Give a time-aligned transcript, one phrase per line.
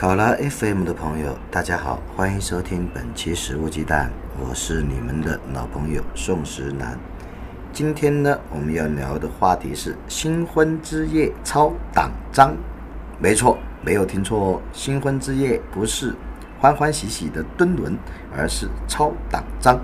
[0.00, 4.10] 考拉 FM 的朋友，大家好，欢迎收听本期《食物鸡蛋》，
[4.42, 6.98] 我是你们的老朋友宋时男。
[7.70, 12.56] 今天呢，我们要聊的话题是新婚之夜抄党章。
[13.18, 16.14] 没错，没有听错哦，新婚之夜不是
[16.58, 17.94] 欢欢喜喜的敦伦，
[18.34, 19.78] 而是抄党章。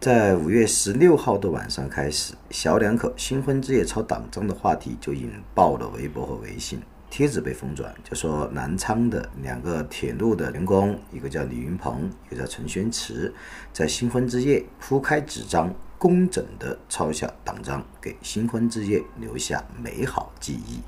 [0.00, 6.80] 在五月十六号的晚上开始，小两口新婚之夜抄党章的话题就引爆了微博和微信。
[7.10, 13.32] 帖子被疯转，就说南昌的两个铁路的员工，一个叫李云鹏，一个叫陈宣慈，
[13.72, 20.80] 在新婚之夜铺开纸张，工整的抄下党章，给新婚之夜留下美好记忆。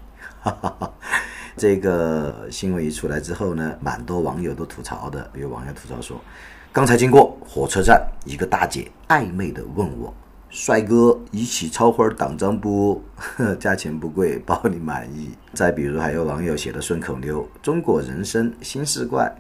[0.43, 0.93] 哈哈哈！
[1.57, 6.19] 这个新闻一出来之后呢，蛮多网友都吐槽的，有网友吐槽说，
[6.73, 10.15] 刚才经过火车站，一个大姐暧昧的问我。
[10.51, 13.01] 帅哥，一起抄会儿党章不？
[13.61, 15.31] 价钱不贵，包你满意。
[15.55, 19.33] 再比如，还有网友写的顺口溜：中国人生新事怪，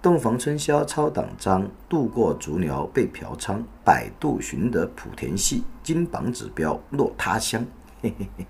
[0.00, 7.62] 洞房春宵抄党章，渡过足疗被嫖娼，百度寻得莆田系，金榜指标落他乡。
[8.00, 8.46] 嘿嘿嘿。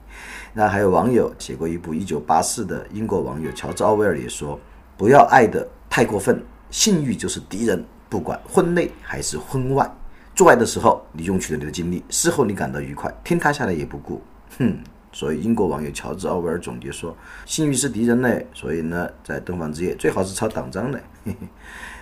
[0.53, 4.57] 那还有网友写过一部《一九八四》的英国网友乔治奥威尔也说：
[4.97, 6.41] 不要爱的太过分，
[6.71, 9.93] 性欲就是敌人，不管婚内还是婚外。
[10.35, 14.21] 做爱的时候，你用取了你的精力；事后你感到愉快，天塌下来也不顾。
[14.59, 14.77] 哼！
[15.13, 21.01] 所以英国网友乔治奥威尔总结说：“性欲是敌人呢。”所以呢，在洞房之夜最好是抄党章的。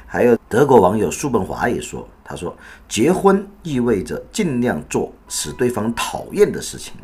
[0.07, 2.57] 还有德国网友叔本华也说：“他说
[2.89, 6.95] 结婚意味着尽量做使对方讨厌的事情。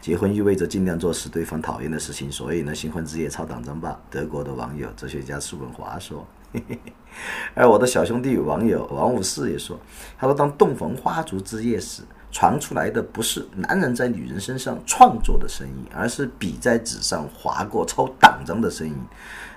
[0.00, 2.30] 结婚意味着尽量做使对方讨厌的事情。
[2.30, 6.24] 所以呢，新婚之夜抄党章吧。”德国的网友哲学家叔本华说。
[7.54, 9.78] 而我的小兄弟网友王五四也说
[10.18, 12.02] ：“他说，当洞房花烛之夜时，
[12.32, 18.94] 传出来的不是男人在女人身上创作的声音，而是笔在纸上划过抄党章的声音。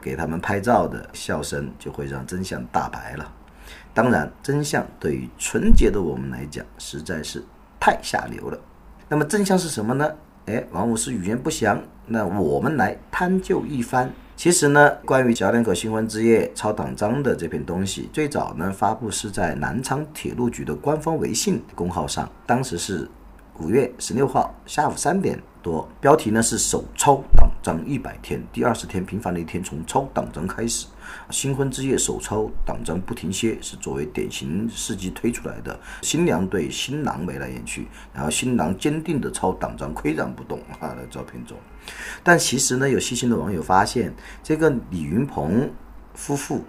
[0.01, 3.31] 给他们拍照的笑声，就会让真相大白了。
[3.93, 7.43] 当然，真相对于纯洁的我们来讲，实在是
[7.79, 8.59] 太下流了。
[9.07, 10.11] 那么，真相是什么呢？
[10.47, 23.09] 哎，王五四语言不详，那我们来探究一番。”其实呢，关于小两口新婚之夜抄党章的这篇东西，最早呢发布是在南昌铁路局的官方微信公号上，当时是
[23.59, 25.39] 五月十六号下午三点。
[25.61, 30.87] 多标题呢是首抄党章一百天，第二十天平凡的一天，从抄党章开始。
[31.29, 35.79] 新婚之夜首抄党章不停歇，是作为典型事迹推出来的。
[36.01, 41.57] 新娘对新郎眉来眼去，然后新郎坚定的抄党章，岿然不动啊，在照片中。
[42.21, 45.71] 但其实呢，有细心的网友发现，这个李云鹏
[46.13, 46.61] 夫妇。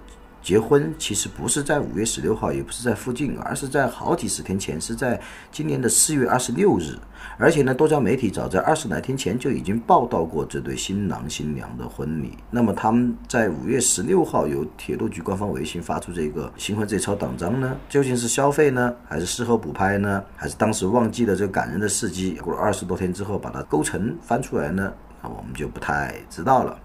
[0.44, 5.18] 结婚其实不是在五月十六号，也不是在附近，而是在好几十天前，是在
[5.50, 6.98] 今年的四月二十六日。
[7.38, 12.36] 而且呢，多家媒体早在二十来天前就已经报道过这对新郎新娘的婚礼。
[12.50, 24.92] 那么他们在五月十六号由铁路局官方微信发出这个新婚这抄党章呢，究竟是消费呢，还是事后补拍呢，还是当时忘记了这个感人的事迹，过了二十多天之后把它勾成翻出来呢？
[25.22, 26.78] 那我们就不太知道了。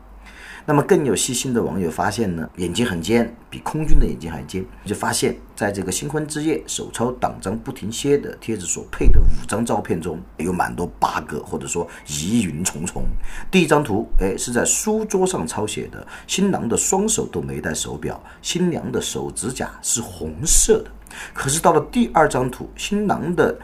[0.65, 13.03] 那么更有细心的网友发现呢，眼睛很尖，比空军的眼睛还尖，就发现在这个新婚之夜手抄党章不停歇的贴子所配的五张照片中，有蛮多 bug 或者说疑云重重。
[13.49, 20.91] 第一张图，哎，是在书桌上抄写的，新郎的双手都没戴手表，新娘的手指甲是红色的。
[21.33, 23.57] 可是到了第二张图，新郎的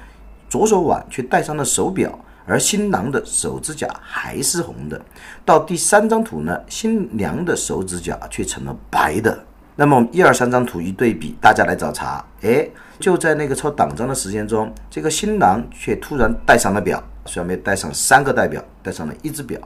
[0.49, 2.17] 左手腕却戴上了手表。
[2.45, 5.01] 而新郎的手指甲还是红的，
[5.43, 9.37] 到第三张图呢，新娘的手指甲却成了白的。
[9.75, 12.23] 那么一二三张图一对比，大家来找茬。
[12.43, 12.65] 哎，
[12.99, 19.59] 就在那个抄党章的时间中，这个新郎却突然戴上了表，虽然没戴上三个代表，戴上了一只表，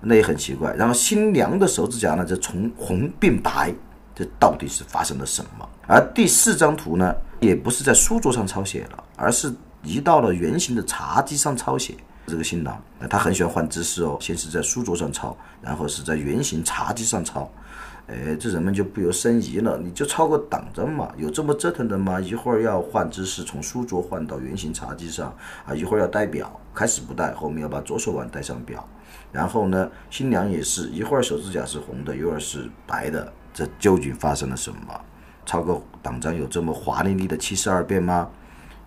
[0.00, 0.72] 那也很奇怪。
[0.74, 3.74] 然后新娘的手指甲呢，就从红变白，
[4.14, 5.68] 这到底是发生了什么？
[5.86, 9.52] 而第四张图呢，也不是在书桌上抄写了，而是
[9.82, 11.94] 移到了圆形的茶几上抄写。
[12.30, 12.80] 这个新郎，
[13.10, 14.16] 他很喜欢换姿势哦。
[14.20, 17.50] 先是在书桌上抄，然后是在圆形茶几上抄。
[18.06, 19.78] 哎，这人们就不由生疑了。
[19.78, 22.20] 你就抄个党章嘛，有这么折腾的吗？
[22.20, 25.32] 一会儿要换姿势，从书桌换到圆形茶几上
[25.66, 28.88] 啊，一会儿要戴表，开始不戴，后面要把左手腕戴上表。
[29.30, 33.32] 然后呢，新娘也是一会儿手指甲是红的，一会儿是白的。
[33.52, 35.00] 这究竟发生了什么？
[35.46, 38.28] 抄个党章有这么华丽丽的七十二变吗？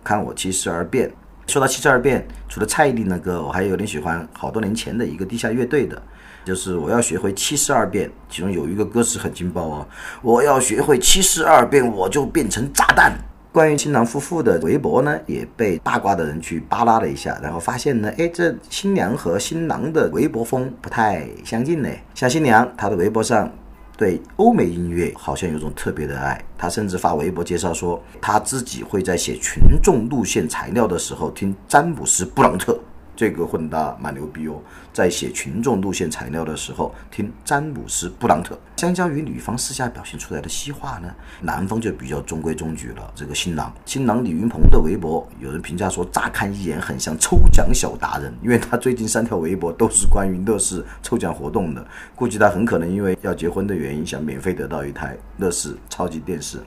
[0.02, 1.10] 看我七十二变。
[1.46, 6.00] 说到七十二变，除了蔡依林的歌，我还有点喜欢好多年前的一个地下乐队的，
[6.44, 8.10] 就是我要学会七十二变。
[8.28, 9.86] 其中有一个歌词很劲爆哦，
[10.22, 13.12] 我要学会七十二变，我就变成炸弹。
[13.52, 21.88] 关于新郎夫妇的微博呢，也被八卦的人去扒拉了一下，然后发现呢，哎，这新娘和新郎的微博风不太相近呢。
[22.14, 23.48] 像新娘，她的微博上。
[23.96, 32.78] 对欧美音乐好像有种特别的爱，他甚至发微博介绍说，他自己会在写群众路线材料的时候听詹姆斯·布朗特。
[33.16, 34.60] 这个混搭蛮牛逼哦，
[34.92, 38.58] 在写群众路线材料的时候听詹姆斯·布朗特。
[38.76, 41.08] 相较于女方私下表现出来的西化呢，
[41.40, 43.10] 男方就比较中规中矩了。
[43.14, 51.86] 这个新郎，新郎李云鹏的微博，有人评价说，乍看一眼很像抽奖小达人，因为他最近三条微博都是关于乐视抽奖活动的。
[52.14, 56.58] 估计他很可能因为要结婚的原因，想免费得到一台乐视超级电视，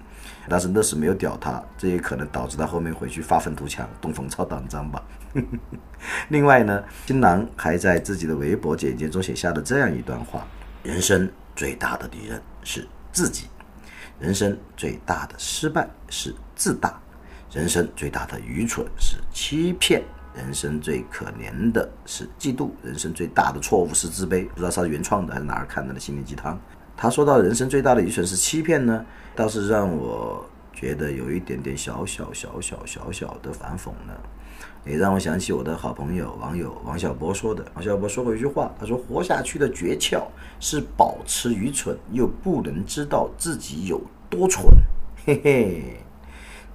[0.49, 5.03] 但是乐视没有屌他，这也可能导致他后面回去发愤图强，东风超党章吧。
[6.29, 10.47] 另外呢，新郎还在自己的微博简介中写下了这样一段话：
[10.83, 13.47] 人生最大的敌人是自己，
[14.19, 16.99] 人生最大的失败是自大，
[17.51, 20.01] 人生最大的愚蠢是欺骗，
[20.33, 24.47] 人生最可怜的是嫉妒，人生最大的错误是自卑。
[24.49, 26.59] 不知道他是原创的还是哪儿看到的心灵鸡汤。
[26.97, 29.05] 他说到人生最大的愚蠢是欺骗呢，
[29.35, 34.13] 倒是让我觉得有一点点小小小小小小的反讽呢。
[34.83, 37.63] 也让我想起我的好朋友网友王小波说的。
[37.75, 40.23] 王小波说过一句话，他说：“活下去的诀窍
[40.59, 44.65] 是保持愚蠢，又不能知道自己有多蠢。”
[45.25, 45.97] 嘿嘿。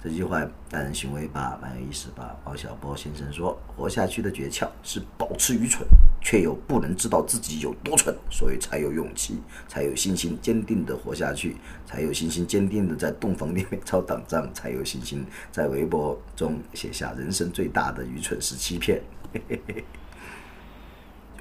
[0.01, 0.39] 这句话
[0.69, 2.35] 耐人寻味吧，蛮有意思吧？
[2.45, 5.85] 王小波先生说：“活下去的诀窍是保持愚蠢，
[6.23, 19.01] 却又不能知道自己有多蠢，所以才有勇气，才有信心，坚定的活下去，才有信心，坚定的在洞房里面 抄党章，才有信心在微博中写下人生最大的愚蠢是欺骗。”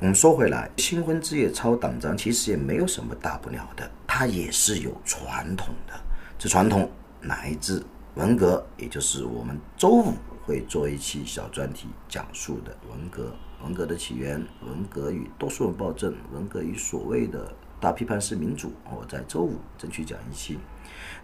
[0.01, 5.95] 我们说回来，新婚之夜抄党章其实也没有什么大不了的，它也是有传统的，
[6.37, 6.91] 这传统
[7.23, 7.85] 来自。
[8.17, 10.13] 文革，也就是我们周五
[10.45, 20.59] 会做一期小专题讲述的文革，文革的起源，文革与多数人暴政，文革与所谓的大批判式民主，我在周五争取讲一期。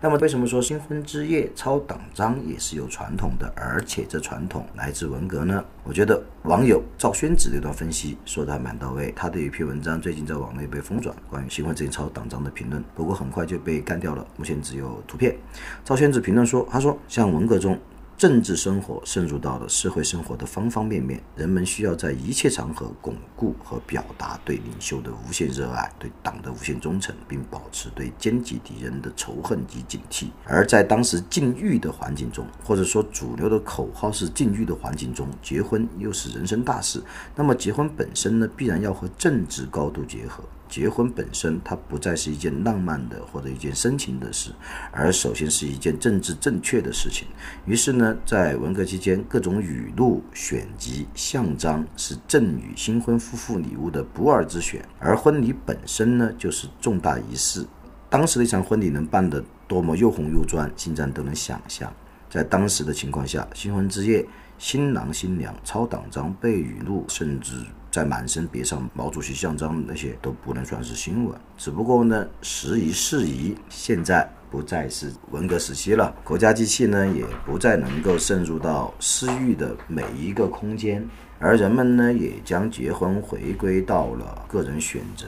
[0.01, 5.65] 那么，为什么说新婚之夜抄党章也是有传统的，而且这传统来自文革呢？
[5.83, 9.13] 我觉得网友赵宣子这段分析说的还蛮到位。
[9.17, 15.37] 他的一篇文章最近在网内被疯转，关于新婚之夜抄党章的评论，不过很快就被干掉了，目前只有图片。
[15.85, 17.77] 赵宣子评论说：“他说像文革中。”
[18.19, 30.27] 政治生活渗入到了社会生活的方方面面，人们需要在一切场合巩固和表达对领袖的无限热爱，对党的无限忠诚，并保持对阶级敌人的仇恨及警惕。
[30.45, 37.01] 而在当时禁欲的环境中，或者说主流的口号是禁欲的环境中，结婚又是人生大事，
[37.37, 40.43] 那么结婚本身呢，必然要和政治高度结合。
[40.69, 44.51] 结婚本身，它不再是一件浪漫的或者一件深情的事，
[44.93, 47.27] 而首先是一件政治正确的事情。
[47.65, 54.87] 于是呢，在文革期间，各种语录、选集、像章是赠予新婚夫妇礼物的不二之选。
[54.99, 57.67] 而婚礼本身呢，就是重大仪式。
[58.11, 61.93] 当时的一场婚礼能办得多么又红又专，现在都能想象。
[62.31, 64.27] 在当时的情况下，新婚之夜，
[64.59, 67.55] 新郎新娘抄党章、背语录，甚至。
[67.91, 81.03] 在满身别上毛主席像章那些都不能算是新闻，只不过呢，时移世移，现在不再是文革时期了，国家机器呢也不再能够渗入到私域的每一个空间，
[81.39, 85.27] 而人们呢也将结婚回归到了个人选择、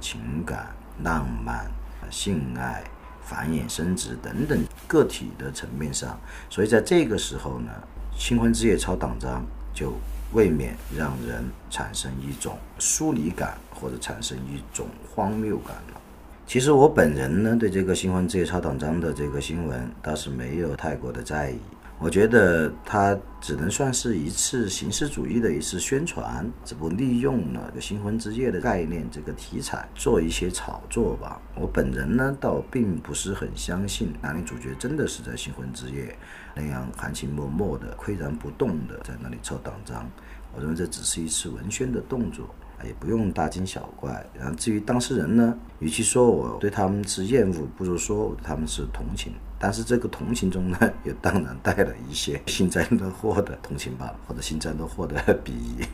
[0.00, 0.68] 情感、
[1.02, 1.66] 浪漫、
[2.10, 2.84] 性爱、
[3.22, 7.70] 繁衍生殖等等个体的层面上，所以在这个时候呢，
[8.14, 9.42] 新婚之夜抄党章
[9.72, 9.94] 就。
[10.32, 16.00] 未免让人产生一种疏离感，或者产生一种荒谬感了。
[16.46, 21.58] 其实我本人呢，对这个新婚之夜抄党章的这个新闻倒是没有太过的在意。
[22.02, 31.40] 我觉得它只能算是一次形式主义的一次宣传，只不过利用了新婚之夜的概念这个题材做一些炒作吧。
[31.54, 36.18] 我本人呢，倒并不是很相信男女主角真的是在新婚之夜
[36.56, 40.04] 那样含情脉脉的、岿然不动的在那里抽党章。
[40.54, 42.52] 我认为这只是一次文宣的动作。
[42.84, 44.26] 也不用大惊小怪。
[44.36, 49.32] 然后至于当事人呢，与其说我对他们是厌恶，不如说我对他们是同情。
[49.62, 50.76] 但是这个同情中呢，
[51.06, 55.14] 也当然带了一些幸灾乐祸的同情吧，或者幸灾乐祸的
[55.44, 55.86] 鄙夷。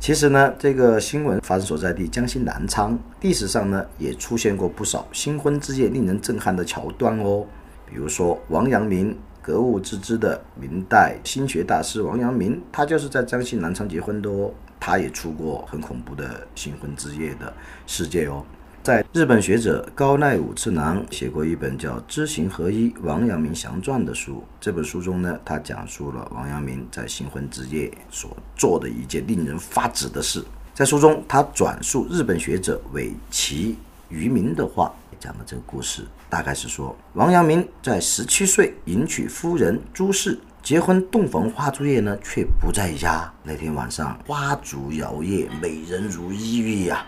[0.00, 7.46] 其实呢，这个新闻发生所在地江西南昌，历史上呢也出现过不少新婚之夜令人震撼的桥段哦。
[7.88, 14.52] 比如说王阳明，格物致知的明代心学大师王阳明，他就是在江西南昌结婚的哦。
[14.78, 17.52] 他也出过很恐怖的新婚之夜的
[17.86, 18.44] 事件哦。
[18.86, 24.44] 在日本学者高奈武次郎写过一本叫《知行合一：王阳明详传》的书。
[24.60, 30.40] 这本书中呢，他讲述了王阳明在新婚之夜所做的一件令人发指的事。
[30.72, 33.76] 在书中，他转述日本学者尾崎
[34.08, 43.28] 渔明的话，讲的这个故事，大概是说，王阳明在十七岁迎娶夫人朱氏，结婚洞房花烛夜呢，却不在家。
[43.42, 47.04] 那天晚上，花烛摇曳，美人如玉呀。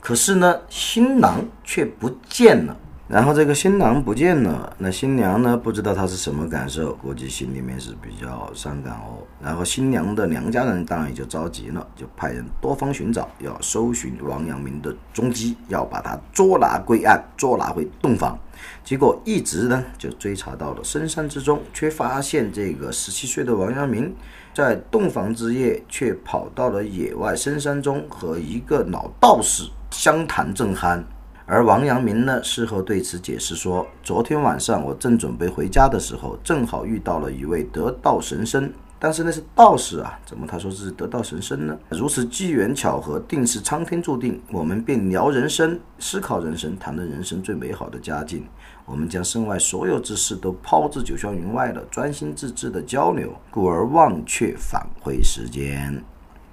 [0.00, 2.76] 可是呢，新郎却不见了。
[3.08, 5.56] 然后这个新郎不见了，那新娘呢？
[5.56, 9.24] 不知道她是什么感受，估计心里面是比较伤感哦。
[9.42, 18.38] 然后新娘的娘家人当然也就着急了，就派人多方寻找，要搜寻王阳明的踪迹，要把他捉拿归案，捉拿回洞房。
[18.84, 24.14] 结果一直呢就追查到了深山之中，却发现这个十七岁的王阳明
[24.52, 29.66] 在洞房之夜，却跑到了野外深山中，和一个老道士
[29.98, 31.02] 相谈正酣。
[31.44, 41.76] 而王阳明呢，事后对此解释说：“昨天晚上我正准备回家的时候，正好遇到了一位得道神僧，但是那是道士啊，怎么他说是得道神僧呢？
[41.88, 44.40] 如此机缘巧合，定是苍天注定。
[44.52, 48.46] 我们便聊人生，思考人生，谈论人生最美好的佳境。
[48.84, 56.00] 我们将身外所有之事都抛至九霄云外了，专心致志的交流，故而忘却返回时间，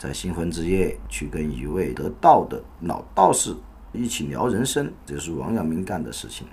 [0.05, 3.55] 在新婚之夜去跟一位得道的老道士。”
[3.97, 6.45] 一起聊人生，这是王阳明干的事情。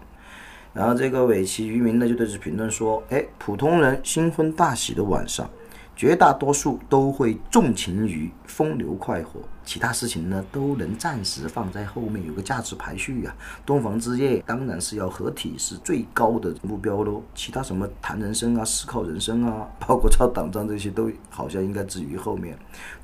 [0.72, 5.50] 然后这个尾崎渔民呢，就对此评论说：“哎，普通人新婚大喜的晚上，
[5.94, 13.34] 绝大多数都会重情于风流快活，其他事情呢都能暂时放在后面，有个价值排序呀。
[13.64, 17.22] 洞房之夜当然是要合体，是最高的目标喽。
[17.34, 22.58] 其他什么谈人生啊、思考人生啊， 包括抄党章这些，都好像应该置于后面。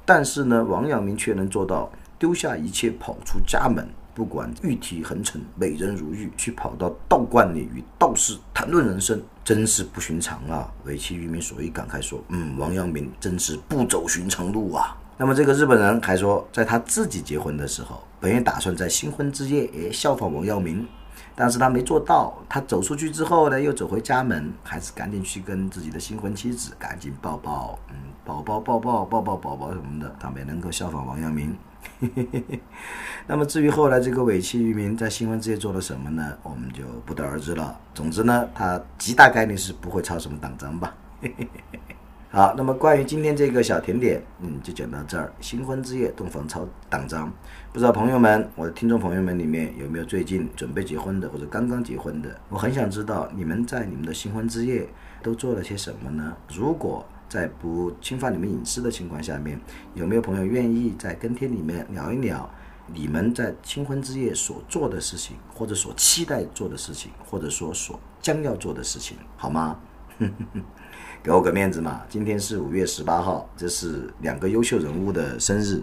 [0.04, 3.86] 但是呢，王阳明却能做到丢下一切，跑出家门。”
[4.18, 10.68] 不管玉体横陈，美人如玉，去跑到道观里与道士谈论人生，真是不寻常啊！
[10.86, 20.84] 尾崎渔民所以感慨说：“嗯，王阳明真是不走寻常路啊。”那么这个日本人还说，在他自己结婚的时候，本也打算在新婚之夜也效仿王阳明，
[21.36, 22.36] 但是他没做到。
[22.48, 27.94] 他走出去之后呢，又走回家门，还是赶紧去跟自己的新婚妻子赶紧抱抱，嗯，
[28.24, 31.56] 宝宝抱抱抱抱宝宝什么的，他没能够效仿王阳明。
[33.26, 36.36] 那么至于后来这个尾气渔民在新闻之夜做了什么呢？
[36.42, 37.78] 我们就不得而知了。
[37.94, 40.94] 总之呢，他极大概率是不会抄什么党章吧。
[42.30, 45.32] 好，那么关于今天这个小甜点，嗯，就讲到这儿。
[45.40, 47.32] 新婚之夜洞房抄党章，
[47.72, 52.28] 不知道朋友们，我的听众朋友们里面有没有最近准备结婚的或者刚刚结婚的？
[52.50, 54.86] 我很想知道你们在你们的新婚之夜
[55.22, 56.36] 都做了些什么呢？
[56.54, 59.60] 如果在不侵犯你们隐私的情况下面，
[59.94, 62.48] 有没有朋友愿意在跟帖里面聊一聊
[62.86, 69.78] 你们在新婚之夜所做的事情，或者所期待做的事情，或者说所将要做的事情，好吗？
[71.22, 72.02] 给我个面子嘛！
[72.08, 75.82] 今天是五月十八号，这是两个优秀人物的生日。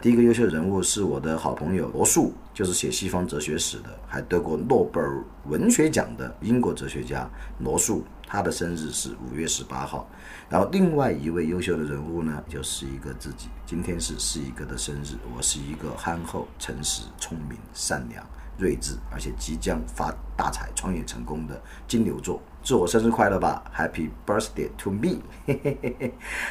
[0.00, 8.04] 第一个优秀人物是我的好朋友罗素，就是写西方哲学史的，还得过诺贝尔文学奖的英国哲学家罗素。
[8.26, 10.08] 他的生日是五月十八号，
[10.48, 18.24] 然后另外一位优秀的人物呢，就是一个自己，今天是是一个的生日，我是一个憨厚、诚实、聪明、善良、
[18.58, 25.20] 睿智，而且即将发大财、创业成功的金牛座，祝我生日快乐吧，Happy Birthday to me！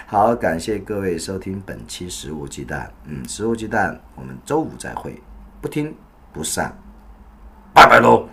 [0.07, 5.21] 好，感谢各位收听本期食物鸡蛋，嗯，食物鸡蛋，我们周五再会，
[5.61, 5.93] 不听
[6.31, 6.73] 不散，
[7.73, 8.29] 拜拜喽。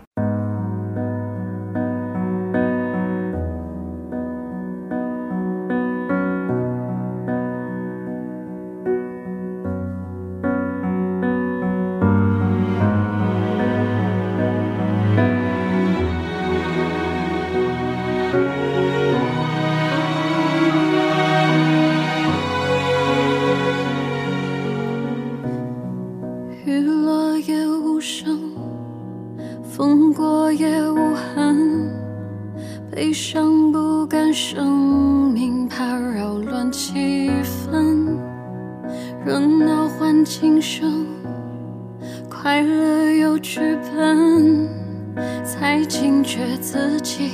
[45.86, 47.30] 惊觉自己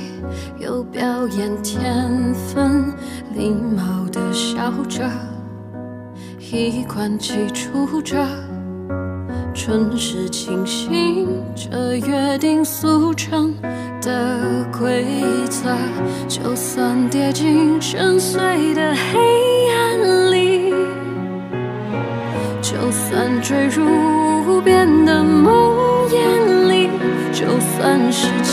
[0.57, 2.93] 有表演天分
[3.33, 5.09] 礼貌的笑着
[6.51, 8.25] 一贯起初着
[9.53, 13.53] 准时清醒着约定俗成
[14.01, 15.05] 的规
[15.49, 15.75] 则
[16.27, 19.19] 就算跌进深邃的黑
[19.75, 20.71] 暗里
[22.61, 23.83] 就算坠入
[24.47, 25.75] 无边的梦
[26.09, 26.58] 魇
[27.39, 28.51] 就算世界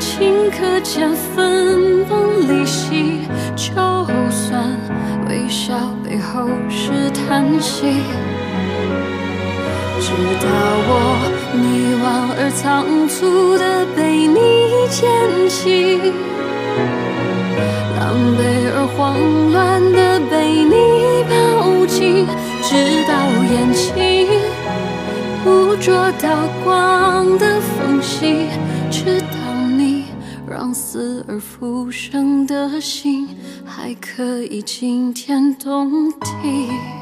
[0.00, 3.20] 顷刻间分崩离析，
[3.54, 3.70] 就
[4.28, 4.76] 算
[5.28, 5.72] 微笑
[6.04, 8.02] 背后是叹息。
[10.00, 10.10] 直
[10.42, 10.48] 到
[10.88, 10.90] 我
[11.54, 12.04] 迷惘
[12.40, 14.36] 而仓促地被你
[14.90, 15.08] 捡
[15.48, 16.00] 起，
[18.00, 18.40] 狼狈
[18.74, 19.14] 而慌
[19.52, 20.74] 乱地被你
[21.30, 22.26] 抱紧，
[22.62, 22.74] 直
[23.06, 23.14] 到
[23.52, 24.17] 眼睛
[25.88, 28.46] 捕捉到光的缝隙，
[28.90, 30.04] 直到你
[30.46, 33.26] 让死而复生的心
[33.64, 36.97] 还可以惊天动地。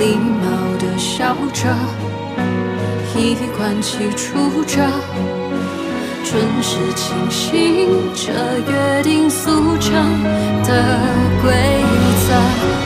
[0.00, 1.68] 礼貌的笑着，
[3.14, 4.80] 衣冠起初着，
[6.24, 8.32] 准时清醒，着
[8.66, 9.92] 约定俗成
[10.64, 10.98] 的
[11.42, 11.52] 规
[12.24, 12.32] 则。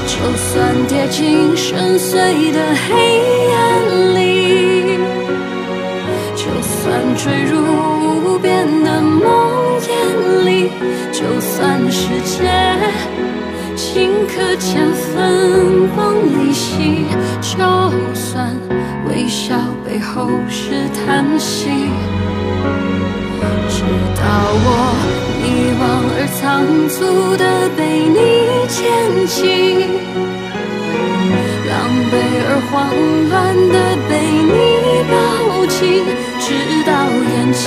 [0.09, 3.23] 就算跌进深邃的黑
[3.55, 4.99] 暗里。
[6.35, 7.55] 就算坠入
[8.35, 9.23] 无边的梦
[9.79, 10.69] 魇里，
[11.13, 12.51] 就算世界
[13.95, 17.07] 顷刻间分崩离析，
[17.41, 17.57] 就
[18.13, 18.51] 算
[19.09, 19.55] 微笑
[19.87, 21.71] 背后是叹息，
[23.69, 23.85] 直
[24.19, 24.25] 到
[24.65, 24.67] 我
[25.39, 25.47] 迷
[25.79, 25.81] 惘
[26.11, 26.43] 而仓
[26.89, 27.81] 促地被
[28.11, 28.19] 你
[28.67, 28.75] 牵
[29.29, 29.39] 起。
[31.71, 31.73] 狼
[32.11, 32.13] 狈
[32.49, 32.75] 而慌
[33.31, 33.33] 乱
[33.71, 33.75] 地
[34.09, 34.13] 被
[34.51, 34.59] 你
[35.09, 35.15] 抱
[35.67, 36.03] 紧，
[36.41, 36.43] 直
[36.85, 36.91] 到
[37.31, 37.63] 眼睛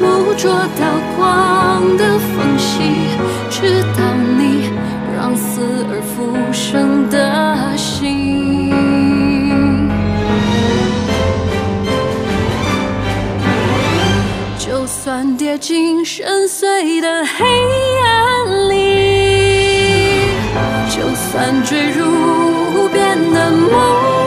[0.00, 0.02] 捕
[0.36, 0.82] 捉到
[1.16, 2.74] 光的缝隙，
[6.16, 8.70] 浮生的心。
[14.58, 17.44] 就算跌进深邃的黑
[18.04, 18.74] 暗里，
[20.88, 22.06] 就算坠入
[22.74, 23.72] 无边的梦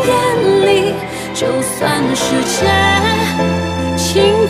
[0.04, 0.94] 魇里，
[1.34, 2.68] 就算世界
[3.96, 4.04] 顷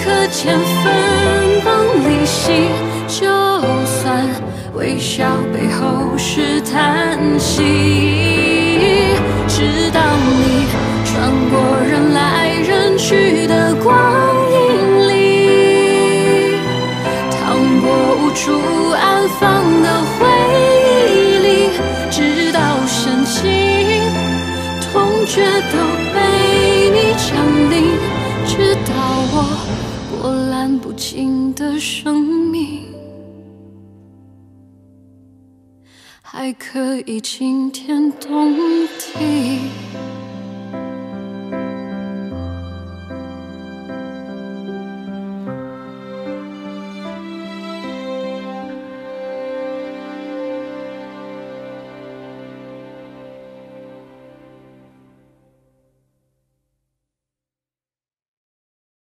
[0.04, 0.86] 刻间分
[1.63, 1.65] 崩
[2.10, 2.52] 离析，
[4.77, 7.63] 微笑背后是叹息，
[9.47, 9.99] 直到
[10.39, 10.67] 你
[11.03, 13.91] 穿过人来人去的光
[14.51, 16.59] 影里。
[17.31, 17.89] 淌过
[18.21, 18.53] 无处
[18.91, 20.27] 安放的回
[21.09, 21.71] 忆里，
[22.11, 23.41] 直到深情
[24.79, 25.77] 痛觉都
[26.13, 26.15] 被
[26.93, 27.35] 你降
[27.71, 27.97] 临，
[28.45, 28.93] 直到
[29.33, 29.35] 我
[30.21, 32.87] 波澜不惊的生命
[36.39, 38.54] 还可以惊天动
[39.00, 40.16] 地。